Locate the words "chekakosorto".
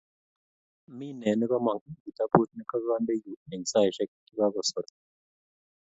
4.25-4.95